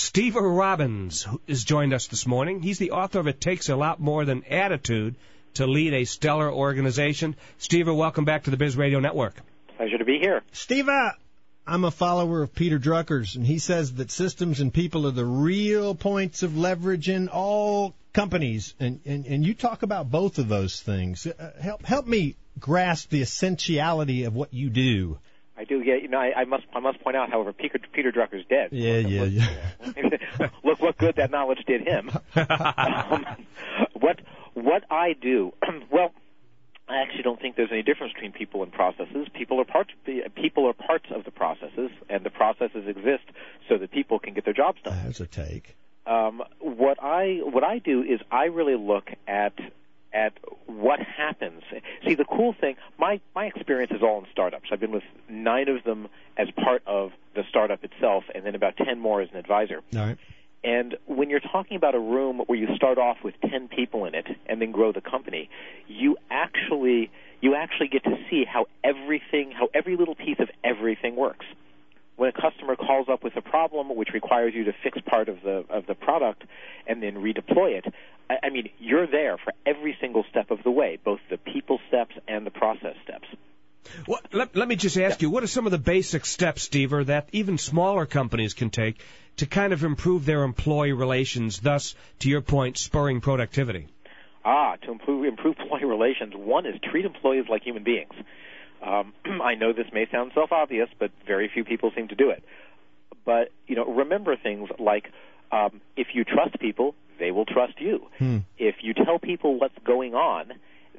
Stever 0.00 0.56
Robbins 0.56 1.28
has 1.46 1.62
joined 1.62 1.92
us 1.92 2.06
this 2.06 2.26
morning. 2.26 2.62
He's 2.62 2.78
the 2.78 2.92
author 2.92 3.20
of 3.20 3.26
It 3.26 3.38
Takes 3.38 3.68
a 3.68 3.76
Lot 3.76 4.00
More 4.00 4.24
Than 4.24 4.44
Attitude 4.44 5.14
to 5.54 5.66
Lead 5.66 5.92
a 5.92 6.06
Stellar 6.06 6.50
Organization. 6.50 7.36
Steve, 7.58 7.86
welcome 7.86 8.24
back 8.24 8.44
to 8.44 8.50
the 8.50 8.56
Biz 8.56 8.78
Radio 8.78 9.00
Network. 9.00 9.34
Pleasure 9.76 9.98
to 9.98 10.04
be 10.06 10.18
here. 10.18 10.42
Steve, 10.52 10.88
I'm 11.66 11.84
a 11.84 11.90
follower 11.90 12.42
of 12.42 12.54
Peter 12.54 12.78
Drucker's, 12.78 13.36
and 13.36 13.46
he 13.46 13.58
says 13.58 13.92
that 13.96 14.10
systems 14.10 14.60
and 14.60 14.72
people 14.72 15.06
are 15.06 15.10
the 15.10 15.24
real 15.24 15.94
points 15.94 16.42
of 16.42 16.56
leverage 16.56 17.10
in 17.10 17.28
all 17.28 17.94
companies. 18.14 18.74
And, 18.80 19.00
and, 19.04 19.26
and 19.26 19.44
you 19.44 19.52
talk 19.52 19.82
about 19.82 20.10
both 20.10 20.38
of 20.38 20.48
those 20.48 20.80
things. 20.80 21.26
Uh, 21.26 21.52
help, 21.60 21.84
help 21.84 22.06
me 22.06 22.36
grasp 22.58 23.10
the 23.10 23.20
essentiality 23.20 24.24
of 24.24 24.34
what 24.34 24.54
you 24.54 24.70
do. 24.70 25.18
Do. 25.70 25.80
Yeah, 25.80 25.94
you 25.94 26.08
know, 26.08 26.18
I, 26.18 26.40
I 26.40 26.44
must 26.44 26.64
I 26.74 26.80
must 26.80 27.00
point 27.00 27.16
out, 27.16 27.30
however, 27.30 27.52
Peter, 27.52 27.78
Peter 27.92 28.12
Drucker's 28.12 28.44
dead. 28.48 28.68
Yeah, 28.72 28.98
yeah, 28.98 29.24
yeah. 29.24 30.48
look 30.64 30.80
what 30.80 30.98
good 30.98 31.16
that 31.16 31.30
knowledge 31.30 31.64
did 31.66 31.86
him. 31.86 32.10
um, 32.34 33.24
what 33.94 34.20
what 34.54 34.84
I 34.90 35.14
do, 35.14 35.54
well, 35.90 36.12
I 36.88 37.02
actually 37.02 37.22
don't 37.22 37.40
think 37.40 37.54
there's 37.54 37.70
any 37.70 37.84
difference 37.84 38.12
between 38.12 38.32
people 38.32 38.64
and 38.64 38.72
processes. 38.72 39.28
People 39.32 39.60
are 39.60 39.64
parts. 39.64 39.90
People 40.34 40.66
are 40.68 40.72
parts 40.72 41.06
of 41.14 41.24
the 41.24 41.30
processes, 41.30 41.90
and 42.08 42.24
the 42.24 42.30
processes 42.30 42.88
exist 42.88 43.24
so 43.68 43.78
that 43.78 43.92
people 43.92 44.18
can 44.18 44.34
get 44.34 44.44
their 44.44 44.54
jobs 44.54 44.78
done. 44.82 44.98
That's 45.04 45.20
a 45.20 45.26
take. 45.26 45.76
Um, 46.06 46.42
what 46.58 47.00
I 47.00 47.40
what 47.44 47.62
I 47.62 47.78
do 47.78 48.02
is 48.02 48.20
I 48.30 48.46
really 48.46 48.76
look 48.76 49.10
at 49.28 49.54
at 50.12 50.32
what 50.78 51.00
happens. 51.00 51.62
See, 52.06 52.14
the 52.14 52.24
cool 52.24 52.52
thing, 52.52 52.76
my, 52.98 53.20
my 53.34 53.46
experience 53.46 53.92
is 53.92 54.02
all 54.02 54.18
in 54.18 54.26
startups. 54.30 54.68
I've 54.72 54.80
been 54.80 54.92
with 54.92 55.04
nine 55.28 55.68
of 55.68 55.84
them 55.84 56.08
as 56.36 56.48
part 56.50 56.82
of 56.86 57.12
the 57.34 57.44
startup 57.48 57.84
itself, 57.84 58.24
and 58.34 58.44
then 58.44 58.54
about 58.54 58.76
10 58.76 58.98
more 58.98 59.20
as 59.20 59.28
an 59.30 59.36
advisor. 59.36 59.80
All 59.94 60.00
right. 60.00 60.18
And 60.62 60.96
when 61.06 61.30
you're 61.30 61.40
talking 61.40 61.76
about 61.76 61.94
a 61.94 62.00
room 62.00 62.42
where 62.46 62.58
you 62.58 62.74
start 62.76 62.98
off 62.98 63.18
with 63.24 63.34
10 63.48 63.68
people 63.68 64.04
in 64.04 64.14
it 64.14 64.26
and 64.46 64.60
then 64.60 64.72
grow 64.72 64.92
the 64.92 65.00
company, 65.00 65.48
you 65.88 66.18
actually 66.30 67.10
you 67.40 67.54
actually 67.54 67.88
get 67.88 68.04
to 68.04 68.18
see 68.28 68.44
how 68.44 68.66
everything, 68.84 69.50
how 69.50 69.70
every 69.72 69.96
little 69.96 70.14
piece 70.14 70.38
of 70.38 70.50
everything 70.62 71.16
works 71.16 71.46
when 72.20 72.28
a 72.28 72.32
customer 72.38 72.76
calls 72.76 73.08
up 73.08 73.24
with 73.24 73.34
a 73.36 73.40
problem 73.40 73.96
which 73.96 74.10
requires 74.12 74.52
you 74.54 74.64
to 74.64 74.74
fix 74.84 74.98
part 75.06 75.30
of 75.30 75.38
the 75.42 75.64
of 75.70 75.86
the 75.86 75.94
product 75.94 76.42
and 76.86 77.02
then 77.02 77.14
redeploy 77.14 77.78
it, 77.78 77.94
I, 78.28 78.34
I 78.42 78.50
mean 78.50 78.68
you're 78.78 79.06
there 79.06 79.38
for 79.38 79.54
every 79.64 79.96
single 80.02 80.26
step 80.28 80.50
of 80.50 80.62
the 80.62 80.70
way, 80.70 80.98
both 81.02 81.20
the 81.30 81.38
people 81.38 81.80
steps 81.88 82.14
and 82.28 82.46
the 82.46 82.50
process 82.50 82.94
steps. 83.04 83.26
Well, 84.06 84.20
let, 84.34 84.54
let 84.54 84.68
me 84.68 84.76
just 84.76 84.98
ask 84.98 85.22
yeah. 85.22 85.26
you, 85.26 85.30
what 85.30 85.42
are 85.42 85.46
some 85.46 85.64
of 85.64 85.72
the 85.72 85.78
basic 85.78 86.26
steps, 86.26 86.64
Steve, 86.64 86.90
that 87.06 87.30
even 87.32 87.56
smaller 87.56 88.04
companies 88.04 88.52
can 88.52 88.68
take 88.68 89.00
to 89.38 89.46
kind 89.46 89.72
of 89.72 89.82
improve 89.82 90.26
their 90.26 90.42
employee 90.42 90.92
relations, 90.92 91.58
thus, 91.58 91.94
to 92.18 92.28
your 92.28 92.42
point, 92.42 92.76
spurring 92.76 93.22
productivity? 93.22 93.88
Ah, 94.44 94.76
to 94.82 94.92
improve, 94.92 95.24
improve 95.24 95.56
employee 95.58 95.84
relations, 95.96 96.34
one 96.36 96.66
is 96.66 96.74
treat 96.90 97.06
employees 97.06 97.46
like 97.48 97.62
human 97.62 97.82
beings. 97.82 98.12
Um, 98.82 99.12
I 99.42 99.54
know 99.54 99.72
this 99.72 99.86
may 99.92 100.06
sound 100.10 100.32
self-obvious, 100.34 100.88
but 100.98 101.10
very 101.26 101.50
few 101.52 101.64
people 101.64 101.92
seem 101.94 102.08
to 102.08 102.14
do 102.14 102.30
it. 102.30 102.44
But 103.24 103.50
you 103.66 103.76
know, 103.76 103.84
remember 103.84 104.36
things 104.36 104.68
like 104.78 105.10
um, 105.52 105.80
if 105.96 106.08
you 106.14 106.24
trust 106.24 106.58
people, 106.58 106.94
they 107.18 107.30
will 107.30 107.44
trust 107.44 107.80
you. 107.80 108.06
Hmm. 108.18 108.38
If 108.58 108.76
you 108.82 108.94
tell 108.94 109.18
people 109.18 109.58
what's 109.58 109.78
going 109.84 110.14
on, 110.14 110.52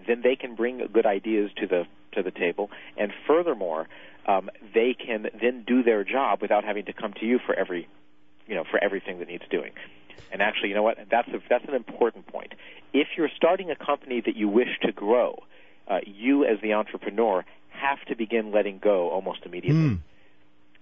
then 0.07 0.21
they 0.21 0.35
can 0.35 0.55
bring 0.55 0.85
good 0.93 1.05
ideas 1.05 1.51
to 1.57 1.67
the 1.67 1.85
to 2.13 2.23
the 2.23 2.31
table. 2.31 2.69
And 2.97 3.11
furthermore, 3.27 3.87
um, 4.25 4.49
they 4.73 4.93
can 4.93 5.27
then 5.41 5.63
do 5.65 5.83
their 5.83 6.03
job 6.03 6.41
without 6.41 6.63
having 6.63 6.85
to 6.85 6.93
come 6.93 7.13
to 7.19 7.25
you 7.25 7.39
for 7.45 7.55
every 7.55 7.87
you 8.47 8.55
know 8.55 8.63
for 8.69 8.81
everything 8.83 9.19
that 9.19 9.27
needs 9.27 9.43
doing. 9.49 9.71
And 10.31 10.41
actually, 10.41 10.69
you 10.69 10.75
know 10.75 10.83
what? 10.83 10.97
That's 11.09 11.27
a, 11.29 11.41
that's 11.49 11.65
an 11.67 11.73
important 11.73 12.27
point. 12.27 12.53
If 12.93 13.07
you're 13.17 13.29
starting 13.35 13.71
a 13.71 13.75
company 13.75 14.21
that 14.25 14.35
you 14.35 14.47
wish 14.47 14.79
to 14.83 14.91
grow, 14.91 15.43
uh, 15.87 15.99
you 16.05 16.45
as 16.45 16.59
the 16.61 16.73
entrepreneur 16.73 17.43
have 17.81 18.03
to 18.05 18.15
begin 18.15 18.51
letting 18.51 18.79
go 18.79 19.09
almost 19.09 19.39
immediately. 19.45 19.89
Mm. 19.89 19.99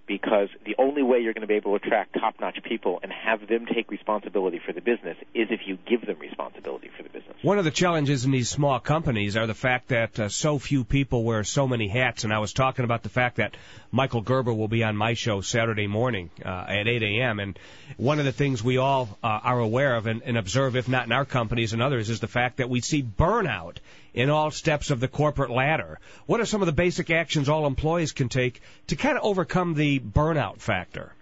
Because 0.10 0.50
the 0.66 0.76
only 0.80 1.04
way 1.04 1.20
you're 1.20 1.34
going 1.34 1.44
to 1.44 1.48
be 1.48 1.54
able 1.54 1.78
to 1.78 1.86
attract 1.86 2.16
top 2.20 2.40
notch 2.42 2.58
people 2.64 3.00
and 3.04 3.12
have 3.12 3.48
them 3.48 3.68
take 3.68 3.92
responsibility 3.92 4.60
for 4.66 4.74
the 4.74 4.82
business 4.82 5.18
is 5.36 5.50
if 5.52 5.62
you 5.68 5.78
give 5.88 6.04
them 6.06 6.18
responsibility 6.20 6.90
for 6.98 7.04
the 7.04 7.10
business. 7.10 7.38
One 7.44 7.60
of 7.60 7.64
the 7.64 7.72
challenges 7.72 8.26
in 8.26 8.32
these 8.32 8.50
small 8.50 8.80
companies 8.80 9.38
are 9.38 9.46
the 9.46 9.54
fact 9.54 9.90
that 9.90 10.20
uh, 10.20 10.28
so 10.28 10.58
few 10.58 10.84
people 10.84 11.24
wear 11.24 11.44
so 11.44 11.68
many 11.68 11.88
hats. 11.88 12.24
And 12.24 12.34
I 12.34 12.40
was 12.40 12.54
talking 12.54 12.86
about 12.86 13.04
the 13.04 13.10
fact 13.10 13.36
that 13.36 13.56
Michael 13.92 14.22
Gerber 14.22 14.52
will 14.52 14.68
be 14.68 14.84
on 14.84 14.98
my 14.98 15.14
show 15.14 15.42
Saturday 15.42 15.86
morning 15.86 16.32
uh, 16.44 16.66
at 16.68 16.88
8 16.88 17.04
a.m. 17.04 17.40
And 17.40 17.60
one 17.98 18.18
of 18.18 18.26
the 18.26 18.32
things 18.32 18.64
we 18.64 18.78
all 18.78 19.18
uh, 19.24 19.28
are 19.28 19.60
aware 19.60 19.96
of 19.96 20.08
and, 20.08 20.24
and 20.24 20.38
observe, 20.38 20.76
if 20.76 20.90
not 20.90 21.06
in 21.06 21.12
our 21.12 21.24
companies 21.24 21.74
and 21.74 21.84
others, 21.84 22.10
is 22.10 22.20
the 22.20 22.28
fact 22.28 22.58
that 22.58 22.70
we 22.70 22.82
see 22.82 23.04
burnout 23.04 23.78
in 24.14 24.30
all 24.30 24.52
steps 24.52 24.90
of 24.90 25.00
the 25.00 25.08
corporate 25.08 25.52
ladder. 25.52 26.00
What 26.26 26.40
are 26.40 26.46
some 26.46 26.62
of 26.62 26.66
the 26.66 26.74
basic 26.74 27.10
actions 27.10 27.48
all 27.48 27.68
employees 27.68 28.12
can 28.12 28.30
take 28.30 28.62
to 28.88 28.96
kind 28.96 29.18
of 29.18 29.24
overcome 29.24 29.76
the 29.76 29.99
burnout 30.04 30.62
factor? 30.62 31.14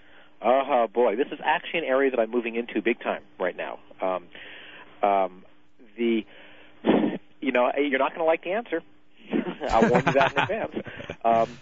Uh 0.41 0.63
huh, 0.63 0.87
boy, 0.87 1.15
this 1.15 1.27
is 1.31 1.39
actually 1.43 1.79
an 1.79 1.85
area 1.85 2.11
that 2.11 2.19
I'm 2.19 2.29
moving 2.29 2.55
into 2.55 2.81
big 2.81 2.99
time 2.99 3.23
right 3.39 3.55
now. 3.57 3.79
Um, 4.01 4.23
um, 5.01 5.43
the, 5.97 6.25
you 7.41 7.51
know, 7.51 7.71
you're 7.77 7.99
not 7.99 8.11
going 8.11 8.19
to 8.19 8.25
like 8.25 8.43
the 8.43 8.51
answer. 8.51 8.83
I'll 9.71 9.89
warn 9.89 10.05
you 10.05 10.13
that 10.13 10.33
in 10.33 10.39
advance. 10.39 10.75
Um, 11.25 11.57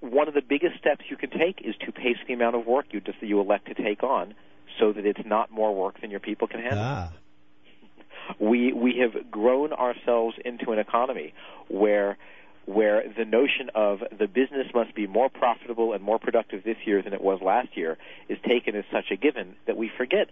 one 0.00 0.26
of 0.26 0.34
the 0.34 0.42
biggest 0.42 0.78
steps 0.78 1.04
you 1.08 1.16
can 1.16 1.30
take 1.30 1.60
is 1.62 1.74
to 1.84 1.92
pace 1.92 2.16
the 2.26 2.32
amount 2.34 2.56
of 2.56 2.66
work 2.66 2.86
you 2.90 3.00
just 3.00 3.22
you 3.22 3.40
elect 3.40 3.66
to 3.66 3.74
take 3.74 4.02
on, 4.02 4.34
so 4.78 4.92
that 4.92 5.04
it's 5.06 5.24
not 5.24 5.50
more 5.50 5.74
work 5.74 6.00
than 6.00 6.10
your 6.10 6.20
people 6.20 6.48
can 6.48 6.60
handle. 6.60 6.80
Ah 6.82 7.12
we 8.38 8.72
we 8.72 8.98
have 8.98 9.30
grown 9.30 9.72
ourselves 9.72 10.36
into 10.44 10.72
an 10.72 10.78
economy 10.78 11.34
where 11.68 12.16
where 12.66 13.04
the 13.16 13.24
notion 13.24 13.70
of 13.74 14.00
the 14.18 14.26
business 14.26 14.66
must 14.74 14.94
be 14.94 15.06
more 15.06 15.28
profitable 15.28 15.92
and 15.92 16.02
more 16.02 16.18
productive 16.18 16.64
this 16.64 16.76
year 16.84 17.02
than 17.02 17.12
it 17.12 17.20
was 17.20 17.40
last 17.42 17.76
year 17.76 17.98
is 18.28 18.38
taken 18.46 18.74
as 18.74 18.84
such 18.90 19.10
a 19.10 19.16
given 19.16 19.54
that 19.66 19.76
we 19.76 19.90
forget 19.96 20.28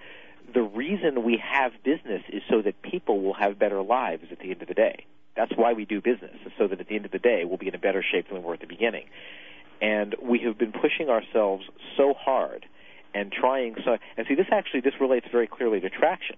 the 0.54 0.62
reason 0.62 1.22
we 1.22 1.42
have 1.42 1.72
business 1.84 2.22
is 2.28 2.42
so 2.50 2.62
that 2.62 2.80
people 2.82 3.20
will 3.22 3.34
have 3.34 3.58
better 3.58 3.80
lives 3.82 4.24
at 4.30 4.38
the 4.38 4.50
end 4.50 4.62
of 4.62 4.68
the 4.68 4.74
day. 4.74 5.06
That's 5.36 5.52
why 5.54 5.72
we 5.72 5.84
do 5.84 6.00
business, 6.00 6.36
so 6.58 6.66
that 6.66 6.80
at 6.80 6.88
the 6.88 6.96
end 6.96 7.06
of 7.06 7.10
the 7.10 7.18
day 7.18 7.44
we'll 7.44 7.58
be 7.58 7.68
in 7.68 7.74
a 7.74 7.78
better 7.78 8.02
shape 8.02 8.28
than 8.28 8.38
we 8.38 8.44
were 8.44 8.54
at 8.54 8.60
the 8.60 8.66
beginning. 8.66 9.06
And 9.80 10.14
we 10.20 10.40
have 10.40 10.58
been 10.58 10.72
pushing 10.72 11.08
ourselves 11.08 11.64
so 11.96 12.12
hard 12.12 12.66
and 13.14 13.32
trying 13.32 13.76
so 13.84 13.98
and 14.16 14.26
see 14.26 14.34
this 14.34 14.46
actually 14.50 14.80
this 14.80 14.94
relates 15.00 15.26
very 15.30 15.46
clearly 15.46 15.80
to 15.80 15.90
traction 15.90 16.36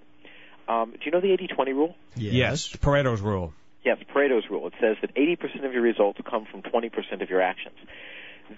um, 0.69 0.93
do 0.93 0.99
you 1.05 1.11
know 1.11 1.21
the 1.21 1.28
80-20 1.28 1.66
rule? 1.69 1.94
Yes. 2.16 2.32
yes, 2.32 2.76
Pareto's 2.76 3.21
rule. 3.21 3.53
Yes, 3.84 3.99
Pareto's 4.15 4.45
rule. 4.50 4.67
It 4.67 4.75
says 4.81 4.97
that 5.03 5.15
80% 5.15 5.65
of 5.65 5.72
your 5.72 5.83
results 5.83 6.19
come 6.28 6.47
from 6.50 6.62
20% 6.62 7.22
of 7.22 7.28
your 7.28 7.43
actions. 7.43 7.77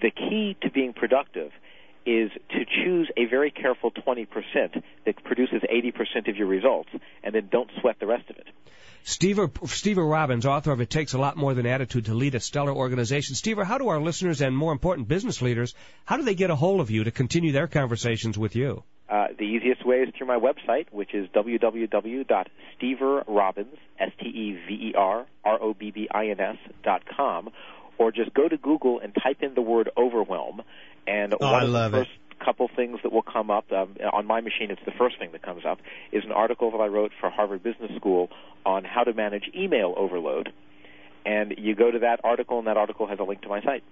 The 0.01 0.11
key 0.11 0.55
to 0.61 0.71
being 0.71 0.93
productive 0.93 1.51
is 2.05 2.31
to 2.51 2.65
choose 2.65 3.11
a 3.17 3.25
very 3.25 3.51
careful 3.51 3.91
20% 3.91 4.27
that 5.05 5.23
produces 5.25 5.61
80% 5.63 6.29
of 6.29 6.37
your 6.37 6.47
results, 6.47 6.89
and 7.21 7.35
then 7.35 7.49
don't 7.51 7.69
sweat 7.81 7.97
the 7.99 8.07
rest 8.07 8.29
of 8.29 8.37
it. 8.37 8.47
Steve, 9.03 9.37
Stever 9.37 10.09
Robbins, 10.09 10.45
author 10.45 10.71
of 10.71 10.79
It 10.81 10.89
Takes 10.89 11.13
a 11.13 11.17
Lot 11.17 11.37
More 11.37 11.53
Than 11.53 11.65
Attitude 11.65 12.05
to 12.05 12.13
Lead 12.13 12.35
a 12.35 12.39
Stellar 12.39 12.73
Organization. 12.73 13.35
Steve, 13.35 13.57
how 13.57 13.77
do 13.77 13.89
our 13.89 14.01
listeners 14.01 14.41
and 14.41 14.55
more 14.55 14.71
important 14.71 15.09
business 15.09 15.41
leaders, 15.41 15.73
how 16.05 16.15
do 16.17 16.23
they 16.23 16.35
get 16.35 16.49
a 16.49 16.55
hold 16.55 16.79
of 16.79 16.91
you 16.91 17.03
to 17.03 17.11
continue 17.11 17.51
their 17.51 17.67
conversations 17.67 18.37
with 18.37 18.55
you? 18.55 18.83
Uh, 19.09 19.27
the 19.37 19.45
easiest 19.45 19.85
way 19.85 19.97
is 19.97 20.09
through 20.17 20.27
my 20.27 20.37
website, 20.37 20.85
which 20.91 21.13
is 21.13 21.27
www.steverrobbins, 21.29 23.77
S-T-E-V-E-R-R-O-B-B-I-N-S 24.97 26.57
dot 26.83 27.03
com, 27.05 27.49
or 27.97 28.11
just 28.11 28.33
go 28.33 28.47
to 28.47 28.57
Google 28.57 28.99
and 28.99 29.13
type 29.15 29.41
in 29.41 29.53
the 29.53 29.61
word 29.61 29.89
overwhelm, 29.97 30.61
and 31.05 31.33
oh, 31.33 31.37
one 31.39 31.53
I 31.53 31.63
of 31.63 31.69
love 31.69 31.91
the 31.91 31.97
first 31.99 32.11
it. 32.31 32.43
couple 32.43 32.69
things 32.75 32.99
that 33.03 33.11
will 33.11 33.23
come 33.23 33.49
up 33.49 33.71
um, 33.71 33.95
on 34.13 34.25
my 34.25 34.41
machine, 34.41 34.71
it's 34.71 34.81
the 34.85 34.91
first 34.91 35.17
thing 35.19 35.31
that 35.31 35.41
comes 35.41 35.65
up, 35.65 35.79
is 36.11 36.23
an 36.25 36.31
article 36.31 36.71
that 36.71 36.77
I 36.77 36.87
wrote 36.87 37.11
for 37.19 37.29
Harvard 37.29 37.63
Business 37.63 37.91
School 37.95 38.29
on 38.65 38.83
how 38.83 39.03
to 39.03 39.13
manage 39.13 39.49
email 39.55 39.93
overload. 39.97 40.51
And 41.25 41.55
you 41.57 41.75
go 41.75 41.91
to 41.91 41.99
that 41.99 42.21
article, 42.23 42.59
and 42.59 42.67
that 42.67 42.77
article 42.77 43.07
has 43.07 43.19
a 43.19 43.23
link 43.23 43.41
to 43.41 43.49
my 43.49 43.61
site. 43.61 43.83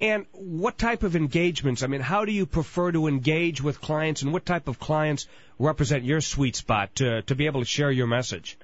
And 0.00 0.26
what 0.32 0.76
type 0.78 1.04
of 1.04 1.14
engagements? 1.14 1.82
I 1.82 1.86
mean, 1.86 2.00
how 2.00 2.24
do 2.24 2.32
you 2.32 2.44
prefer 2.44 2.90
to 2.90 3.06
engage 3.06 3.62
with 3.62 3.80
clients, 3.80 4.22
and 4.22 4.32
what 4.32 4.44
type 4.44 4.68
of 4.68 4.78
clients 4.80 5.28
represent 5.58 6.04
your 6.04 6.20
sweet 6.20 6.56
spot 6.56 6.96
to 6.96 7.22
to 7.22 7.34
be 7.34 7.46
able 7.46 7.60
to 7.60 7.66
share 7.66 7.90
your 7.90 8.08
message? 8.08 8.58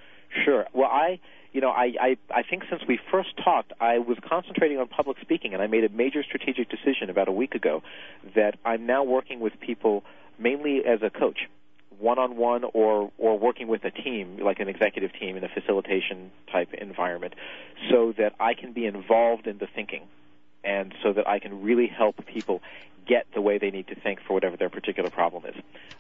Sure. 0.45 0.67
Well, 0.73 0.91
I 0.91 1.21
you 1.53 1.61
know, 1.61 1.71
I, 1.71 1.93
I, 2.01 2.17
I 2.31 2.43
think 2.43 2.65
since 2.71 2.83
we 2.87 2.99
first 3.11 3.31
talked, 3.43 3.73
I 3.81 3.99
was 3.99 4.19
concentrating 4.29 4.79
on 4.79 4.89
public 4.89 5.17
speaking, 5.21 5.55
and 5.55 5.63
I 5.63 5.67
made 5.67 5.85
a 5.85 5.89
major 5.89 6.23
strategic 6.23 6.69
decision 6.69 7.11
about 7.11 7.29
a 7.29 7.33
week 7.33 7.55
ago 7.55 7.83
that 8.35 8.57
I'm 8.65 8.87
now 8.87 9.05
working 9.05 9.41
with 9.41 9.59
people 9.61 10.05
mainly 10.39 10.83
as 10.87 11.01
a 11.03 11.11
coach, 11.11 11.49
one 11.99 12.19
on 12.19 12.37
one, 12.37 12.65
or 12.75 13.11
or 13.19 13.39
working 13.39 13.67
with 13.67 13.85
a 13.85 13.91
team, 13.91 14.39
like 14.43 14.61
an 14.61 14.69
executive 14.69 15.13
team 15.19 15.37
in 15.37 15.45
a 15.45 15.49
facilitation 15.49 16.31
type 16.53 16.73
environment, 16.75 17.35
so 17.91 18.13
that 18.19 18.35
I 18.39 18.55
can 18.55 18.73
be 18.73 18.87
involved 18.87 19.47
in 19.47 19.59
the 19.59 19.67
thinking 19.75 20.03
and 20.65 20.95
so 21.03 21.13
that 21.13 21.27
I 21.29 21.39
can 21.39 21.63
really 21.63 21.87
help 21.87 22.25
people 22.27 22.63
get 23.07 23.27
the 23.35 23.41
way 23.41 23.59
they 23.59 23.71
need 23.71 23.89
to 23.89 23.95
think 23.95 24.21
for 24.21 24.35
whatever 24.35 24.57
their 24.57 24.69
particular 24.69 25.11
problem 25.11 25.47
is. 25.47 25.55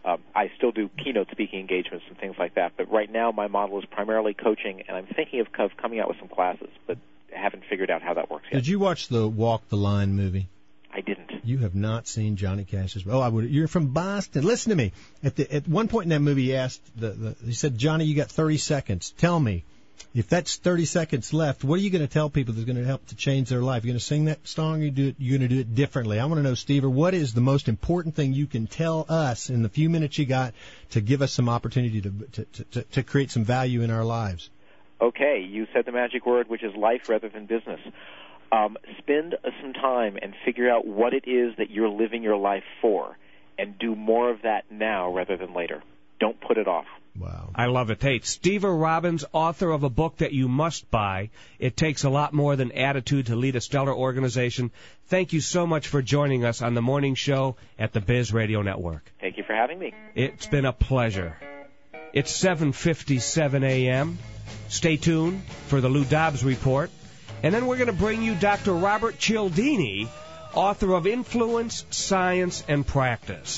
Um, 0.04 0.20
I 0.34 0.50
still 0.56 0.72
do 0.72 0.90
keynote 1.02 1.28
speaking 1.30 1.60
engagements 1.60 2.04
and 2.08 2.18
things 2.18 2.36
like 2.38 2.54
that, 2.54 2.72
but 2.76 2.90
right 2.92 3.10
now 3.10 3.32
my 3.32 3.48
model 3.48 3.78
is 3.78 3.84
primarily 3.86 4.34
coaching, 4.34 4.82
and 4.86 4.96
I'm 4.96 5.06
thinking 5.06 5.40
of, 5.40 5.48
of 5.58 5.76
coming 5.76 6.00
out 6.00 6.08
with 6.08 6.18
some 6.18 6.28
classes, 6.28 6.68
but 6.86 6.98
haven't 7.32 7.64
figured 7.68 7.90
out 7.90 8.02
how 8.02 8.14
that 8.14 8.30
works 8.30 8.46
yet. 8.52 8.58
Did 8.58 8.66
you 8.66 8.78
watch 8.78 9.08
the 9.08 9.26
Walk 9.26 9.68
the 9.68 9.76
Line 9.76 10.14
movie? 10.14 10.48
I 10.92 11.00
didn't. 11.00 11.30
You 11.44 11.58
have 11.58 11.74
not 11.74 12.08
seen 12.08 12.36
Johnny 12.36 12.64
Cash's. 12.64 13.04
Oh, 13.08 13.20
I 13.20 13.28
would. 13.28 13.50
You're 13.50 13.68
from 13.68 13.88
Boston. 13.88 14.44
Listen 14.44 14.70
to 14.70 14.76
me. 14.76 14.92
At 15.22 15.36
the 15.36 15.52
at 15.52 15.68
one 15.68 15.88
point 15.88 16.04
in 16.04 16.10
that 16.10 16.20
movie, 16.20 16.44
he 16.44 16.56
asked 16.56 16.80
the, 16.98 17.10
the 17.10 17.36
he 17.44 17.52
said, 17.52 17.78
Johnny, 17.78 18.06
you 18.06 18.16
got 18.16 18.30
30 18.30 18.56
seconds. 18.56 19.10
Tell 19.18 19.38
me, 19.38 19.64
if 20.14 20.28
that's 20.28 20.56
30 20.56 20.84
seconds 20.84 21.32
left, 21.32 21.64
what 21.64 21.78
are 21.78 21.82
you 21.82 21.90
going 21.90 22.06
to 22.06 22.12
tell 22.12 22.30
people 22.30 22.54
that's 22.54 22.64
going 22.64 22.78
to 22.78 22.84
help 22.84 23.06
to 23.08 23.14
change 23.14 23.48
their 23.48 23.60
life? 23.60 23.84
You're 23.84 23.92
going 23.92 23.98
to 23.98 24.04
sing 24.04 24.24
that 24.26 24.46
song, 24.46 24.82
you 24.82 24.90
do 24.90 25.08
it, 25.08 25.16
you're 25.18 25.38
going 25.38 25.48
to 25.48 25.54
do 25.54 25.60
it 25.60 25.74
differently. 25.74 26.18
I 26.18 26.24
want 26.24 26.38
to 26.38 26.42
know, 26.42 26.54
Steve, 26.54 26.84
what 26.84 27.14
is 27.14 27.34
the 27.34 27.40
most 27.40 27.68
important 27.68 28.14
thing 28.14 28.32
you 28.32 28.46
can 28.46 28.66
tell 28.66 29.06
us 29.08 29.50
in 29.50 29.62
the 29.62 29.68
few 29.68 29.90
minutes 29.90 30.18
you 30.18 30.26
got 30.26 30.54
to 30.90 31.00
give 31.00 31.22
us 31.22 31.32
some 31.32 31.48
opportunity 31.48 32.00
to 32.00 32.10
to 32.32 32.44
to, 32.44 32.82
to 32.82 33.02
create 33.02 33.30
some 33.30 33.44
value 33.44 33.82
in 33.82 33.90
our 33.90 34.04
lives? 34.04 34.50
Okay, 35.00 35.40
you 35.48 35.66
said 35.72 35.84
the 35.84 35.92
magic 35.92 36.26
word, 36.26 36.48
which 36.48 36.64
is 36.64 36.74
life 36.74 37.08
rather 37.08 37.28
than 37.28 37.46
business. 37.46 37.80
Um, 38.50 38.78
spend 38.98 39.36
some 39.60 39.74
time 39.74 40.18
and 40.20 40.34
figure 40.44 40.70
out 40.70 40.86
what 40.86 41.12
it 41.12 41.28
is 41.28 41.54
that 41.58 41.70
you're 41.70 41.90
living 41.90 42.22
your 42.22 42.36
life 42.36 42.64
for, 42.80 43.16
and 43.58 43.78
do 43.78 43.94
more 43.94 44.30
of 44.30 44.42
that 44.42 44.64
now 44.70 45.12
rather 45.12 45.36
than 45.36 45.52
later. 45.54 45.82
Don't 46.20 46.40
put 46.40 46.58
it 46.58 46.68
off. 46.68 46.86
Wow. 47.18 47.50
I 47.54 47.66
love 47.66 47.90
it. 47.90 48.00
Hey, 48.00 48.20
Stever 48.20 48.80
Robbins, 48.80 49.24
author 49.32 49.70
of 49.70 49.82
a 49.82 49.90
book 49.90 50.18
that 50.18 50.32
you 50.32 50.48
must 50.48 50.88
buy. 50.90 51.30
It 51.58 51.76
takes 51.76 52.04
a 52.04 52.10
lot 52.10 52.32
more 52.32 52.54
than 52.54 52.70
attitude 52.72 53.26
to 53.26 53.36
lead 53.36 53.56
a 53.56 53.60
stellar 53.60 53.92
organization. 53.92 54.70
Thank 55.06 55.32
you 55.32 55.40
so 55.40 55.66
much 55.66 55.88
for 55.88 56.00
joining 56.00 56.44
us 56.44 56.62
on 56.62 56.74
the 56.74 56.82
morning 56.82 57.16
show 57.16 57.56
at 57.78 57.92
the 57.92 58.00
Biz 58.00 58.32
Radio 58.32 58.62
Network. 58.62 59.10
Thank 59.20 59.36
you 59.36 59.42
for 59.42 59.54
having 59.54 59.78
me. 59.78 59.94
It's 60.14 60.46
been 60.46 60.64
a 60.64 60.72
pleasure. 60.72 61.36
It's 62.12 62.32
7:57 62.32 63.64
a.m. 63.64 64.18
Stay 64.68 64.96
tuned 64.96 65.42
for 65.66 65.80
the 65.80 65.88
Lou 65.88 66.04
Dobbs 66.04 66.44
report. 66.44 66.90
And 67.42 67.54
then 67.54 67.66
we're 67.66 67.76
going 67.76 67.88
to 67.88 68.04
bring 68.04 68.22
you 68.22 68.34
Dr. 68.34 68.72
Robert 68.72 69.18
Cialdini, 69.18 70.08
author 70.54 70.94
of 70.94 71.06
Influence, 71.06 71.84
Science, 71.90 72.64
and 72.66 72.86
Practice. 72.86 73.56